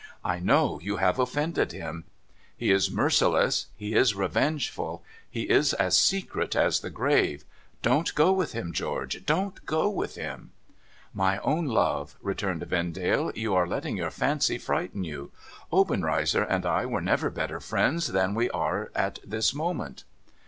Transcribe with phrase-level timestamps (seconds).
[0.25, 2.05] I know you have offended him!
[2.57, 7.45] He is merciless; he is revengeful; he is as secret as the grave.
[7.83, 10.77] Don't go with him, George— don't go with him I
[11.13, 15.31] ''My own love,' returned Vendale,' you are letting your fancy frighten you!
[15.71, 20.03] Obenreizer and I were never better friends than we are at this moment.'